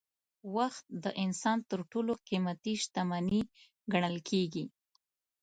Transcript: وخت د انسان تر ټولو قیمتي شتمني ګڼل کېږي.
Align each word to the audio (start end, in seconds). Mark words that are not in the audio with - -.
وخت 0.55 0.85
د 1.03 1.05
انسان 1.23 1.57
تر 1.69 1.79
ټولو 1.91 2.11
قیمتي 2.27 2.73
شتمني 2.83 3.41
ګڼل 3.91 4.17
کېږي. 4.29 4.65